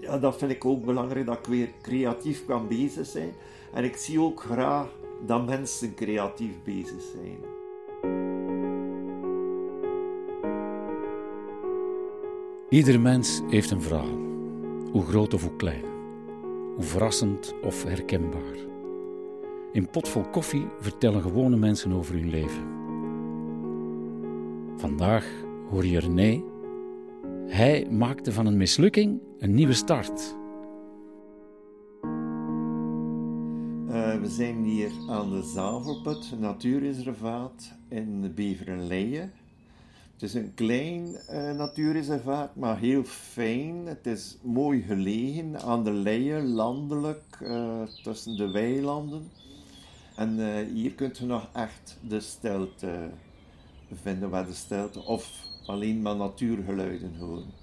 [0.00, 3.32] Ja, dat vind ik ook belangrijk, dat ik weer creatief kan bezig zijn.
[3.72, 4.88] En ik zie ook graag
[5.26, 7.38] dat mensen creatief bezig zijn.
[12.68, 14.18] Ieder mens heeft een verhaal,
[14.92, 15.84] hoe groot of hoe klein,
[16.74, 18.56] hoe verrassend of herkenbaar.
[19.72, 22.72] In Potvol Koffie vertellen gewone mensen over hun leven.
[24.76, 25.26] Vandaag
[25.70, 26.53] hoor je René.
[27.46, 30.34] Hij maakte van een mislukking een nieuwe start.
[33.88, 39.32] Uh, we zijn hier aan de Zavelput, natuurreservaat in Beverenleien.
[40.12, 43.86] Het is een klein uh, natuurreservaat, maar heel fijn.
[43.86, 49.30] Het is mooi gelegen aan de leien, landelijk, uh, tussen de weilanden.
[50.16, 53.10] En hier kunt u nog echt de stilte
[53.92, 57.62] vinden waar de stilte, of alleen maar natuurgeluiden horen.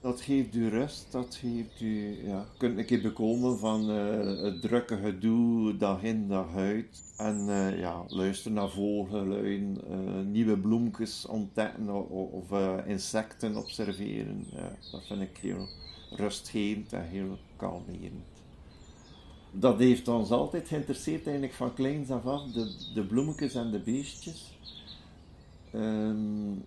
[0.00, 4.60] Dat geeft u rust, dat geeft u, ja, kunt een keer bekomen van uh, het
[4.60, 7.02] drukke gedoe dag in dag uit.
[7.16, 12.50] En uh, ja, luisteren naar vogelgeluiden, uh, nieuwe bloemjes ontdekken of,
[12.86, 14.46] insecten observeren.
[14.92, 15.68] Dat vind ik heel
[16.10, 18.28] rustgevend en heel kalmerend.
[19.52, 23.78] Dat heeft ons altijd geïnteresseerd, eigenlijk van kleins af af, de, de bloemetjes en de
[23.78, 24.58] beestjes.
[25.74, 26.64] Um,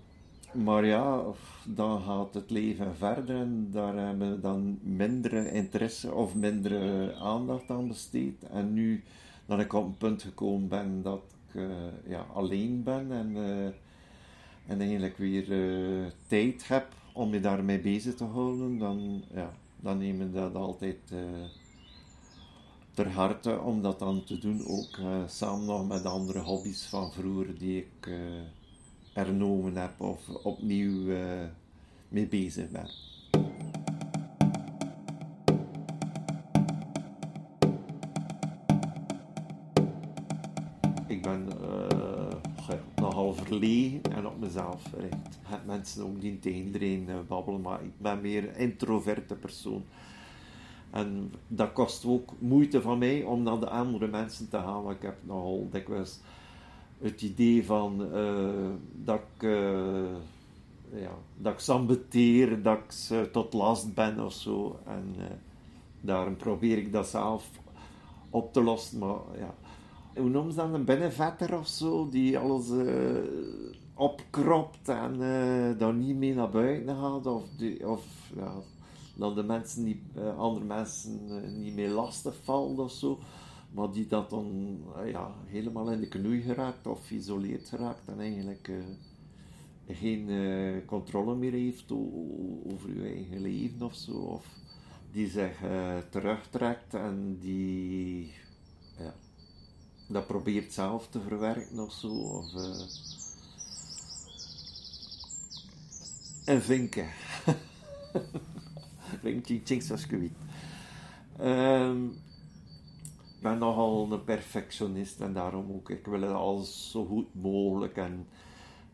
[0.53, 1.23] maar ja,
[1.65, 7.69] dan gaat het leven verder en daar hebben we dan minder interesse of minder aandacht
[7.69, 8.43] aan besteed.
[8.51, 9.03] En nu
[9.45, 11.69] dat ik op een punt gekomen ben dat ik uh,
[12.07, 13.65] ja, alleen ben en, uh,
[14.67, 19.97] en eigenlijk weer uh, tijd heb om je daarmee bezig te houden, dan, ja, dan
[19.97, 20.97] nemen dat altijd
[22.93, 24.67] ter harte om dat dan te doen.
[24.67, 28.09] Ook samen nog met andere hobby's van vroeger die ik
[29.13, 31.43] hernomen heb of opnieuw uh,
[32.07, 32.87] mee bezig ben.
[41.07, 41.47] Ik ben
[42.95, 45.39] nogal verlegen en op mezelf gericht.
[45.65, 49.83] Mensen ook die tegen iedereen uh, babbelen, maar ik ben meer een introverte persoon.
[50.91, 54.95] En dat kost ook moeite van mij om naar de andere mensen te gaan, want
[54.95, 56.19] ik heb nogal dikwijls
[57.03, 58.69] het idee van uh,
[59.03, 60.15] dat ik, uh,
[60.93, 64.79] ja, dat ik sambeteer, dat ik ze tot last ben of zo.
[64.85, 65.23] En uh,
[66.01, 67.49] daarom probeer ik dat zelf
[68.29, 68.99] op te lossen.
[68.99, 69.53] Maar ja,
[70.15, 70.73] hoe noemen ze dan?
[70.73, 72.69] Een binnenvetter of zo, die alles
[73.93, 75.17] opkropt en
[75.77, 77.25] daar niet mee naar buiten gaat.
[77.25, 78.31] Of, die, of
[79.15, 80.01] dat de mensen niet,
[80.37, 81.19] andere mensen
[81.59, 83.19] niet meer lastig valt of zo
[83.73, 88.19] maar die dat dan eh, ja, helemaal in de knoei geraakt of isoleerd geraakt en
[88.19, 88.83] eigenlijk uh,
[89.87, 91.91] geen uh, controle meer heeft
[92.71, 94.11] over je eigen leven of zo.
[94.11, 94.45] Of
[95.11, 98.33] die zich uh, terugtrekt en die
[98.97, 99.13] ja,
[100.07, 102.07] dat probeert zelf te verwerken of zo.
[102.07, 102.45] Of,
[106.45, 107.07] en vinken.
[109.21, 110.31] Vinkje, tjinks als je weet
[113.43, 118.27] ben nogal een perfectionist en daarom ook, ik wil alles zo goed mogelijk en,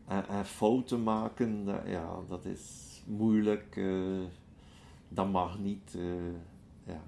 [0.06, 2.62] en, fouten maken, dat, ja, dat is
[3.06, 4.20] moeilijk, uh,
[5.08, 6.32] dat mag niet, uh,
[6.86, 7.02] ja.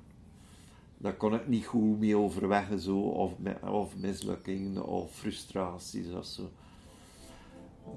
[1.03, 3.33] Daar kon ik niet goed mee overweg, zo, of,
[3.71, 6.43] of mislukkingen of frustraties of zo.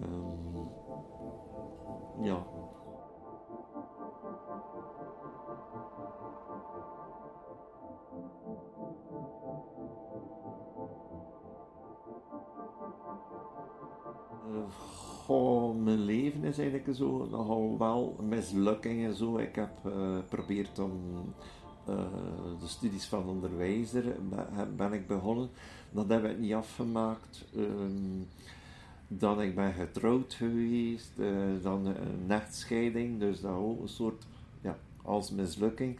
[0.01, 0.69] Um,
[2.23, 2.45] ja.
[15.25, 19.15] goh, mijn leven is eigenlijk zo nogal wel mislukkingen.
[19.15, 19.37] Zo.
[19.37, 20.91] Ik heb geprobeerd om
[21.89, 21.95] uh,
[22.59, 24.03] de studies van onderwijzer
[24.75, 25.49] ben ik begonnen.
[25.91, 27.45] Dat heb ik niet afgemaakt.
[27.57, 28.27] Um,
[29.07, 31.27] dan ik ben getrouwd geweest, uh,
[31.61, 34.25] dan een nechtscheiding, dus dat ook een soort
[34.61, 35.97] ja, als mislukking.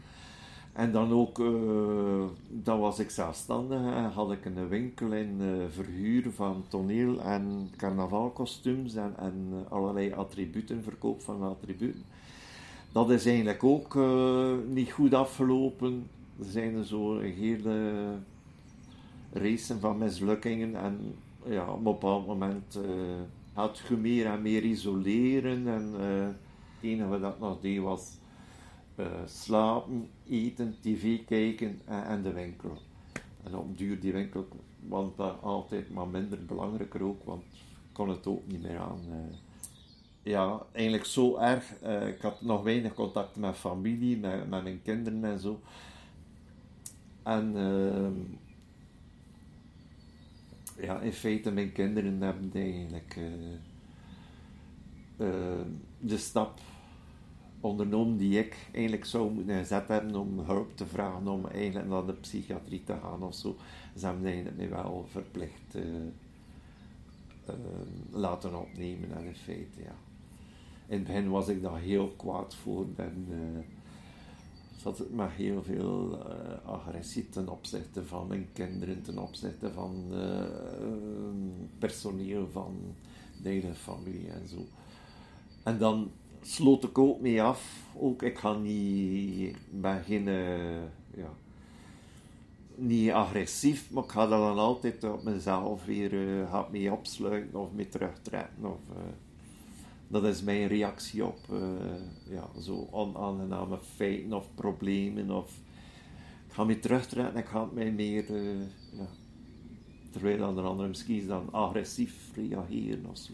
[0.72, 5.40] En dan ook, uh, dan was ik zelfstandig, hè, had ik een winkel in
[5.70, 12.04] verhuur van toneel- en carnavalkostuums en, en allerlei attributen, verkoop van attributen.
[12.96, 13.98] Dat is eigenlijk ook
[14.68, 16.08] niet goed afgelopen.
[16.38, 17.92] Er zijn zo een hele
[19.32, 21.14] race van mislukkingen en
[21.44, 22.78] ja, op een bepaald moment
[23.52, 26.36] had je meer en meer isoleren en het
[26.80, 28.18] enige wat dat nog deed was
[28.96, 32.78] uh, slapen, eten, tv kijken en, en, de winkel.
[33.42, 34.48] En op duur die winkel,
[34.88, 38.98] want dat altijd maar minder belangrijker ook, want ik kon het ook niet meer aan.
[40.26, 41.74] Ja, eigenlijk zo erg.
[41.80, 45.60] eh, ik had nog weinig contact met familie, met, met mijn kinderen en zo.
[47.22, 48.12] En ehm,
[50.86, 53.52] ja, in feite, mijn kinderen hebben eigenlijk eh,
[55.26, 55.66] eh,
[55.98, 56.60] de stap
[57.60, 62.06] ondernomen die ik eigenlijk zou moeten gezet hebben om hulp te vragen om eigenlijk naar
[62.06, 63.56] de psychiatrie te gaan of zo.
[63.96, 65.74] Ze hebben eigenlijk mij wel verplicht
[68.10, 69.94] laten opnemen en in feite, ja.
[70.86, 73.64] In het begin was ik daar heel kwaad voor en eh,
[74.86, 80.04] zat het met heel veel eh, agressie ten opzichte van mijn kinderen, ten opzichte van
[80.12, 80.44] eh,
[81.78, 82.76] personeel van
[83.42, 84.66] de hele familie en zo.
[85.62, 86.10] En dan
[86.42, 87.86] sloot ik ook mee af.
[87.98, 89.56] Ook ik ga niet,
[90.08, 90.82] eh,
[91.14, 91.32] ja,
[92.74, 96.10] niet agressief, maar ik ga dat dan altijd op mezelf weer
[96.50, 98.64] ga mee opsluiten of mee terugtrekken.
[98.64, 98.80] Of,
[100.08, 101.58] dat is mijn reactie op eh,
[102.30, 105.30] ja, zo onaangename feiten of problemen.
[105.30, 105.60] Of,
[106.46, 108.60] ik ga me terugtrekken, ik ga mij meer, eh,
[108.98, 109.08] ja,
[110.10, 113.32] terwijl aan de andere misschien dan agressief reageren of zo.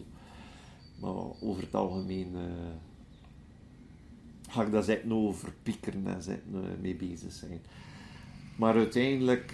[0.99, 2.41] Maar over het algemeen eh,
[4.49, 7.61] ga ik daar zitten over piekeren en zitten mee bezig zijn.
[8.55, 9.51] Maar uiteindelijk,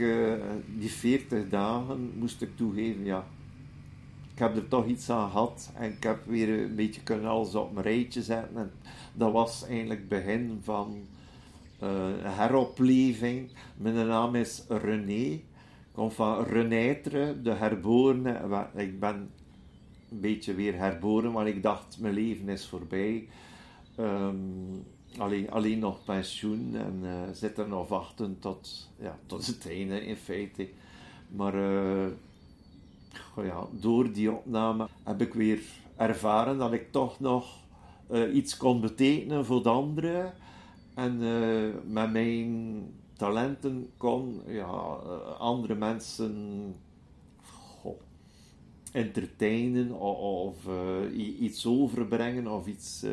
[0.77, 3.27] die 40 dagen, moest ik toegeven, ja,
[4.39, 7.56] ik heb er toch iets aan gehad en ik heb weer een beetje kunnen alles
[7.56, 8.57] op mijn rijtje zetten.
[8.57, 8.71] En
[9.13, 10.97] dat was eigenlijk het begin van
[11.80, 13.50] een heropleving.
[13.77, 15.13] Mijn naam is René.
[15.13, 15.44] Ik
[15.91, 18.47] kom van Renaitre, de herborene.
[18.47, 19.30] Wa- Ik ben
[20.12, 23.27] een beetje weer herboren, maar ik dacht, mijn leven is voorbij.
[23.95, 24.36] Ehm,
[25.18, 30.06] alleen, alleen nog pensioen en eh, zit er nog wachten tot, ja, tot het einde
[30.06, 30.69] in feite.
[31.30, 32.07] Maar eh,
[33.36, 35.62] ja, door die opname heb ik weer
[35.96, 37.60] ervaren dat ik toch nog
[38.10, 40.34] eh, iets kon betekenen voor de anderen.
[40.94, 42.84] En eh, met mijn
[43.14, 46.76] talenten kon ja, eh, andere mensen
[47.82, 48.00] goh,
[48.92, 50.56] entertainen of,
[51.40, 53.06] iets overbrengen of iets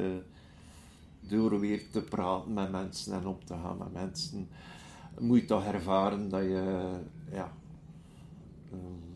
[1.20, 4.48] door weer te praten met mensen en op te gaan met mensen.
[5.18, 6.90] Moet je toch ervaren dat je
[7.32, 7.52] ja,
[8.70, 9.15] ehm,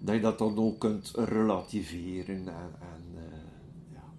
[0.00, 4.12] dat je dat dan ook kunt relativeren en, en, eh, ja.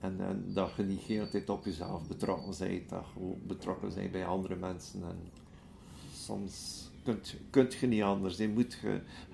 [0.00, 3.94] en, en dat je niet hele tijd op jezelf betrokken bent, dat je ook betrokken
[3.94, 5.02] bent bij andere mensen.
[5.02, 5.18] En
[6.14, 6.80] soms
[7.50, 8.78] kunt, je niet anders, je moet,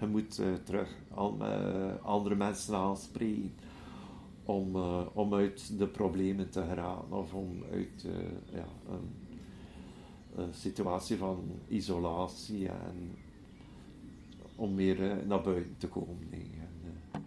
[0.00, 3.52] je, moet eh, terug al, eh, andere mensen aanspreken
[4.44, 4.76] om,
[5.12, 8.06] om uit de problemen te geraken of om uit
[8.52, 9.10] ja, een,
[10.36, 13.16] een situatie van isolatie en
[14.58, 16.28] om weer eh, naar buiten te komen.
[16.32, 16.40] En,
[16.84, 17.20] eh,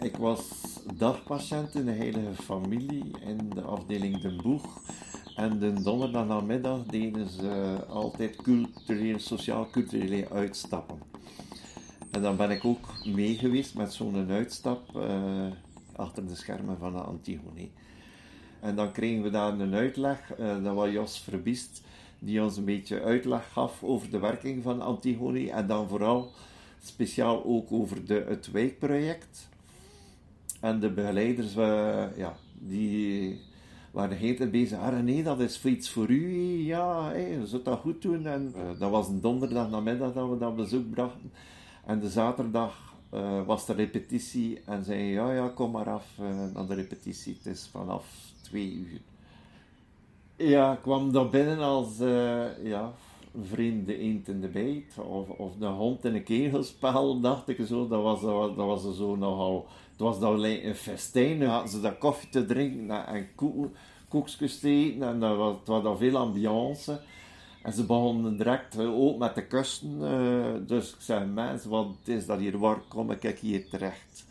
[0.00, 4.80] Ik was dagpatiënt in de Heilige Familie in de afdeling Den Boeg.
[5.36, 10.98] En de donderdag namiddag deden ze altijd culturele, sociaal-culturele uitstappen.
[12.18, 15.46] En dan ben ik ook mee geweest met zo'n uitstap eh,
[15.96, 17.68] achter de schermen van Antigone.
[18.60, 21.82] En dan kregen we daar een uitleg, eh, dat was Jos Verbiest,
[22.18, 25.50] die ons een beetje uitleg gaf over de werking van Antigone.
[25.50, 26.32] En dan vooral
[26.82, 29.48] speciaal ook over de, het wijkproject.
[30.60, 33.40] En de begeleiders, eh, ja, die
[33.90, 34.78] waren tijd bezig.
[34.78, 36.32] Ah, nee, dat is iets voor u.
[36.66, 38.26] Ja, hey, je zult dat goed doen.
[38.26, 41.32] En dat was een donderdag namiddag dat we dat bezoek brachten.
[41.88, 46.06] En de zaterdag eh, was de repetitie en zei ja, ja, kom maar af
[46.52, 47.36] naar de repetitie.
[47.42, 48.04] Het is vanaf
[48.42, 49.00] twee uur.
[50.36, 52.92] Ja, ik kwam daar binnen als eh, ja,
[53.42, 54.98] vreemde eend in de bijt.
[54.98, 57.88] Of, of de hond in een kegelspel, dacht ik zo.
[57.88, 59.66] Dat was, dat was, dat zo nogal...
[59.90, 61.38] Het was dan een festijn.
[61.38, 63.66] Dan hadden ze daar koffie te drinken en koek,
[64.08, 65.02] koekjes te eten.
[65.02, 67.00] En dat was, het was dan veel ambiance.
[67.62, 69.98] En ze begonnen direct ook met de kusten.
[70.02, 72.58] eh, dus ik zei, mensen, wat is dat hier?
[72.58, 74.26] Waar kom ik hier terecht?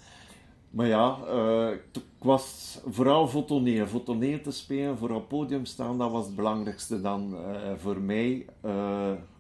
[0.69, 3.87] Maar ja, eh, ik was vooral voor toneel.
[3.87, 7.71] Voor toneel te spelen, voor op het podium staan, dat was het belangrijkste dan eh,
[7.77, 8.45] voor mij.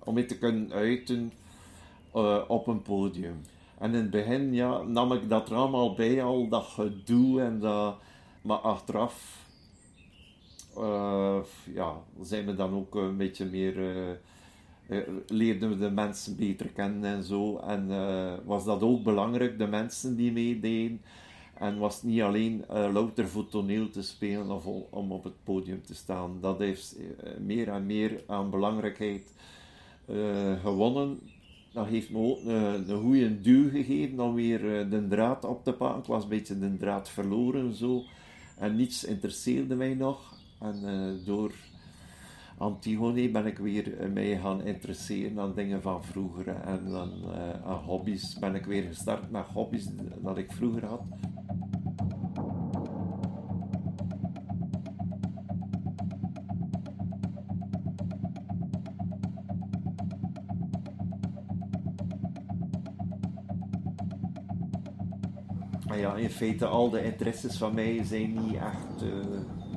[0.03, 1.31] om me te kunnen uiten
[2.47, 3.41] op een podium.
[3.77, 7.59] En in het begin ja, nam ik dat er allemaal bij, al dat gedoe en
[7.59, 7.95] dat...
[8.41, 9.45] Maar achteraf
[10.77, 11.37] eh,
[11.73, 13.75] ja, zijn we dan ook een beetje meer...
[14.87, 17.57] eh, leerden we de mensen beter kennen en zo.
[17.57, 17.87] En
[18.45, 21.01] was dat ook belangrijk, de mensen die meededen.
[21.53, 25.43] En was het niet alleen uh, louter voor toneel te spelen of om op het
[25.43, 26.37] podium te staan.
[26.41, 26.95] Dat heeft
[27.39, 29.33] meer en meer aan belangrijkheid
[30.61, 31.19] gewonnen
[31.77, 35.99] dat heeft me ook een, goede duw gegeven om weer de draad op te pakken.
[35.99, 38.03] Ik was een beetje de draad verloren zo.
[38.57, 40.36] En niets interesseerde mij nog.
[40.59, 41.51] En uh, door
[42.57, 46.47] Antigone ben ik weer uh, mij gaan interesseren aan dingen van vroeger.
[46.47, 47.11] En dan,
[47.65, 49.89] aan hobby's ben ik weer gestart met hobby's
[50.21, 51.01] dat ik vroeger had.
[65.87, 69.03] Maar ja, in feite, al de interesses van mij zijn niet echt,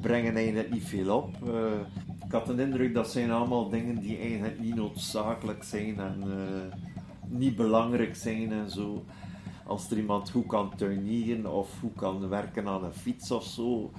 [0.01, 1.37] brengen eigenlijk niet veel op.
[1.45, 1.55] Uh,
[2.27, 6.75] ik had de indruk dat zijn allemaal dingen die eigenlijk niet noodzakelijk zijn en uh,
[7.27, 9.05] niet belangrijk zijn en zo.
[9.67, 13.91] Als er iemand goed kan tuinieren of goed kan werken aan een fiets of zo.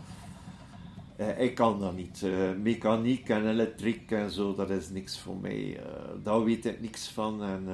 [1.38, 2.25] ik kan dat niet.
[2.62, 5.79] mechaniek en elektriek en zo, dat is niks voor mij.
[6.24, 7.43] daar weet ik niks van.
[7.43, 7.67] En,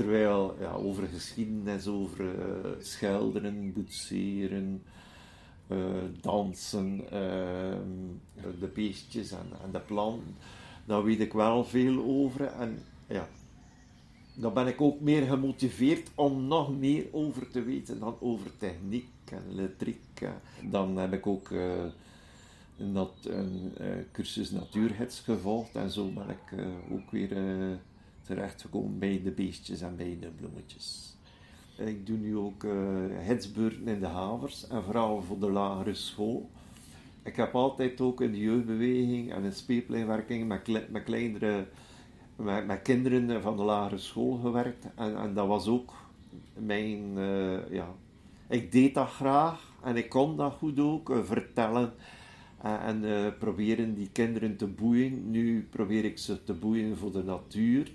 [0.00, 4.90] Terwijl ja, over geschiedenis, over uh, schilderen, boetseren, uh,
[6.20, 7.10] dansen, uh,
[8.60, 10.36] de beestjes en, en, de planten,
[10.84, 12.46] daar weet ik wel veel over.
[12.46, 13.28] En ja,
[14.34, 19.08] dan ben ik ook meer gemotiveerd om nog meer over te weten dan over techniek
[19.24, 20.28] en elektriek.
[20.70, 21.92] Dan heb ik ook een,
[23.24, 23.72] een
[24.12, 27.36] cursus natuurhets gevolgd en zo ben ik ook weer
[28.22, 31.16] terechtgekomen bij de beestjes en bij de bloemetjes.
[31.84, 32.72] Ik doe nu ook uh,
[33.18, 36.50] hitsbeurten in de havers en vooral voor de lagere school.
[37.22, 41.66] Ik heb altijd ook in de jeugdbeweging en in speelpleinwerking met, met kleinere
[42.36, 44.86] met, met, kinderen van de lagere school gewerkt.
[44.94, 45.92] En, en dat was ook
[46.54, 47.94] mijn, uh, ja,
[48.48, 51.92] ik deed dat graag en ik kon dat goed ook, uh, vertellen
[52.62, 53.04] en
[53.38, 55.30] proberen die kinderen te boeien.
[55.30, 57.90] Nu probeer ik ze te boeien voor de natuur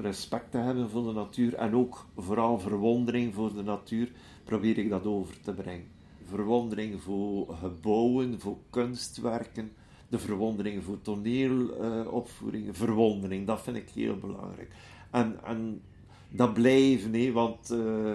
[0.00, 4.12] respect te hebben voor de natuur en ook vooral verwondering voor de natuur,
[4.44, 5.86] probeer ik dat over te brengen.
[6.24, 9.72] Verwondering voor gebouwen, voor kunstwerken,
[10.08, 14.70] de verwondering voor toneelopvoeringen, verwondering, dat vind ik heel belangrijk.
[15.10, 15.80] En, en
[16.28, 18.14] dat blijven, nee, want uh,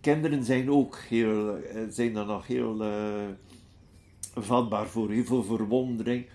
[0.00, 3.28] kinderen zijn ook heel, eh, zijn dan nog heel uh,
[4.34, 6.26] vatbaar voor heel veel verwondering.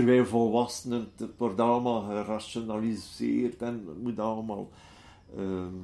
[0.00, 4.68] Terwijl volwassenen, het wordt allemaal gerationaliseerd en het moet allemaal.
[5.38, 5.82] Um,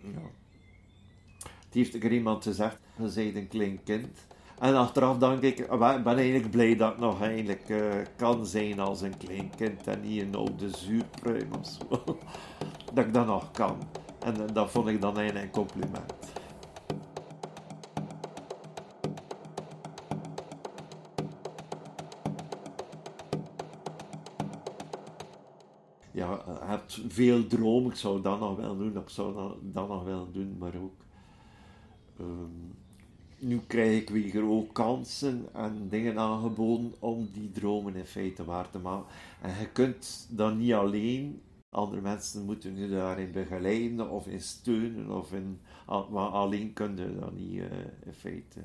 [0.00, 0.20] ja.
[1.42, 4.26] Het heeft er iemand gezegd: je bent een klein kind.
[4.58, 8.80] En achteraf denk ik, ik ben eigenlijk blij dat ik nog eigenlijk uh, kan zijn
[8.80, 12.04] als een klein kind en niet een oude zuurpruim of zo.
[12.94, 13.76] dat ik dat nog kan.
[14.18, 16.14] En uh, dat vond ik dan eigenlijk een compliment.
[27.08, 27.90] Veel dromen.
[27.90, 29.34] Ik zou dat nog wel doen, ik zou
[29.72, 31.04] dat, nog wel doen, maar ook.
[32.20, 32.74] Um,
[33.38, 38.70] nu krijg ik weer ook kansen en dingen aangeboden om die dromen in feite waar
[38.70, 39.14] te maken.
[39.42, 41.40] En je kunt dat niet alleen.
[41.70, 47.18] Andere mensen moeten je daarin begeleiden of in steunen, of in, maar alleen kun je
[47.20, 47.64] dat niet uh,
[48.04, 48.60] in feite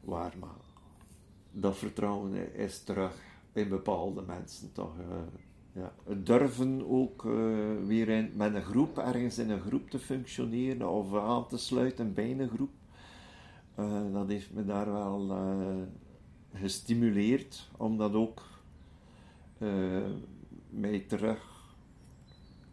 [0.00, 0.66] waarmaken.
[1.50, 4.98] Dat vertrouwen is terug bij bepaalde mensen toch.
[4.98, 5.16] Uh,
[5.78, 7.32] ja, durven ook uh,
[7.86, 12.14] weer in, met een groep, ergens in een groep te functioneren of aan te sluiten
[12.14, 12.70] bij een groep.
[13.78, 15.76] Uh, dat heeft me daar wel uh,
[16.54, 18.42] gestimuleerd om dat ook
[20.70, 21.56] mij terug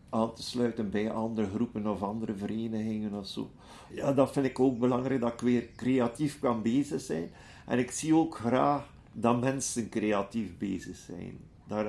[0.09, 3.51] aan te sluiten bij andere groepen of andere verenigingen of zo.
[3.91, 7.29] Ja, dat vind ik ook belangrijk, dat ik weer creatief kan bezig zijn.
[7.65, 11.38] En ik zie ook graag dat mensen creatief bezig zijn.
[11.67, 11.85] Daar,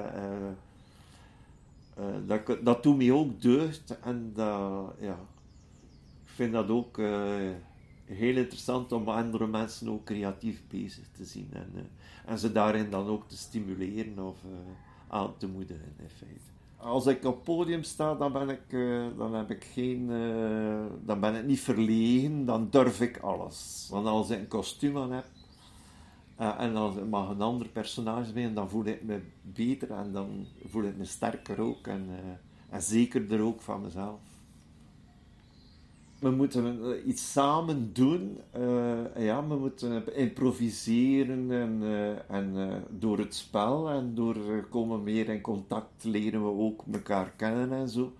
[1.98, 5.18] uh, dat, dat doet mij ook deugd en dat, ja,
[6.24, 7.34] ik vind dat ook uh,
[8.04, 11.80] heel interessant om andere mensen ook creatief bezig te zien en, uh,
[12.26, 14.36] en ze daarin dan ook te stimuleren of
[15.08, 16.40] aan te moedigen in feite.
[16.76, 18.70] Als ik op podium sta, dan ben ik,
[19.16, 20.06] dan heb ik geen,
[21.04, 23.88] dan ben ik niet verlegen, dan durf ik alles.
[23.90, 25.24] Want als ik een kostuum aan heb,
[26.40, 30.46] uh, en dan mag een ander personage en dan voel ik me beter en dan
[30.64, 32.16] voel ik me sterker ook en, uh,
[32.70, 34.20] en zekerder ook van mezelf.
[36.18, 38.38] we moeten eh, iets samen doen.
[38.58, 41.82] Uh, ja, we moeten improviseren en,
[42.28, 47.72] en door het spel en door komen meer in contact leren we ook elkaar kennen
[47.72, 48.12] en zo.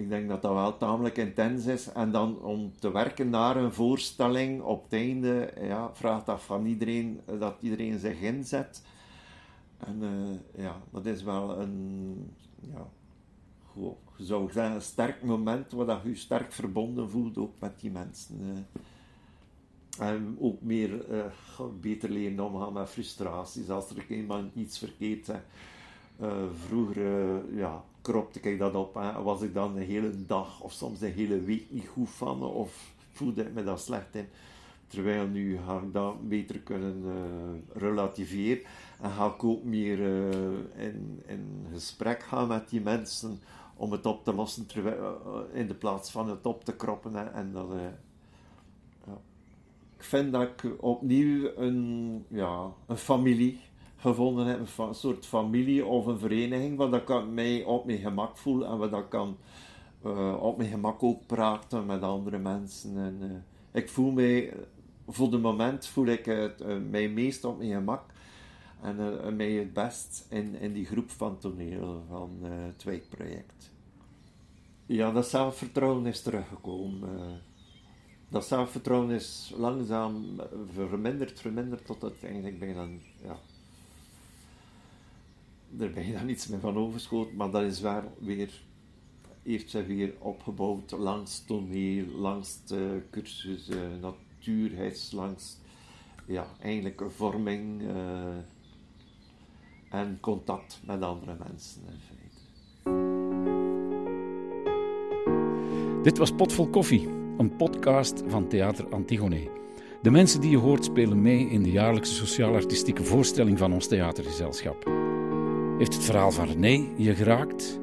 [0.00, 1.92] Ik denk dat dat wel tamelijk intens is.
[1.92, 6.66] En dan om te werken naar een voorstelling op het einde, ja, vraagt dat van
[6.66, 8.82] iedereen dat iedereen zich inzet.
[9.78, 10.02] En
[10.56, 12.30] ja, dat is wel een,
[12.60, 12.88] ja,
[13.72, 17.54] hoe, zou ik zeggen, een sterk moment waar dat je je sterk verbonden voelt ook
[17.58, 18.40] met die mensen.
[19.98, 20.06] Eh.
[20.06, 21.04] En ook meer,
[21.80, 23.70] beter leren omgaan met frustraties.
[23.70, 25.44] Als er iemand iets verkeerd zegt.
[26.66, 28.94] Vroeger ja, kropte ik dat op.
[28.94, 29.22] Hè.
[29.22, 32.92] Was ik dan een hele dag of soms een hele week niet goed van of
[33.12, 34.26] voelde ik me daar slecht in.
[34.86, 37.04] Terwijl nu ga ik dat beter kunnen
[37.72, 38.62] relativeren
[39.00, 39.98] en ga ik ook meer
[40.76, 43.40] in, in gesprek gaan met die mensen
[43.76, 45.18] om het op te lossen terwijl,
[45.52, 47.34] in de plaats van het op te kroppen.
[47.34, 47.66] En dat,
[49.06, 49.18] ja.
[49.96, 53.60] Ik vind dat ik opnieuw een, ja, een familie
[54.00, 58.66] gevonden heb, een soort familie of een vereniging, waar ik mij op mijn gemak voel
[58.66, 59.36] en waar ik kan
[60.06, 62.96] uh, op mijn gemak ook praten met andere mensen.
[62.96, 64.52] En, uh, ik voel mij,
[65.08, 68.02] voor de moment voel ik het, mij meest op mijn gemak
[68.82, 73.70] en mij het best in, in die groep van toneel van het wijkproject.
[74.86, 77.40] Ja, dat zelfvertrouwen is teruggekomen.
[78.28, 80.40] Dat zelfvertrouwen is langzaam
[80.72, 82.86] verminderd, verminderd, tot het eigenlijk bijna,
[83.22, 83.36] ja,
[85.78, 88.62] er bijna niets meer van overschoot, maar dat is waar weer,
[89.42, 95.58] heeft zich weer opgebouwd langs toneel, langs de cursus uh, natuurheids, langs
[96.26, 98.36] ja, eigenlijk vorming uh,
[99.90, 102.28] en contact met andere mensen in feite.
[106.02, 107.08] Dit was Potvol Koffie,
[107.38, 109.50] een podcast van Theater Antigone.
[110.02, 115.09] De mensen die je hoort spelen mee in de jaarlijkse sociaal-artistieke voorstelling van ons theatergezelschap.
[115.80, 117.80] Heeft het verhaal van René je geraakt?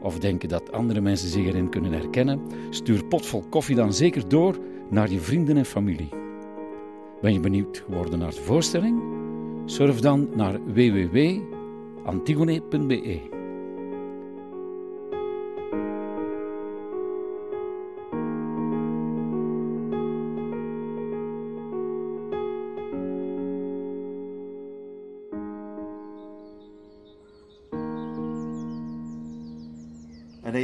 [0.00, 2.40] Of denken dat andere mensen zich erin kunnen herkennen?
[2.70, 4.58] Stuur Potvol Koffie dan zeker door
[4.90, 6.08] naar je vrienden en familie.
[7.20, 9.02] Ben je benieuwd geworden naar de voorstelling?
[9.64, 13.35] Surf dan naar www.antigone.be.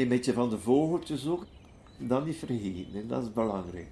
[0.03, 1.47] een beetje van de vogeltjes ook,
[1.99, 3.09] dan niet vergeten.
[3.09, 3.89] Dat is belangrijk.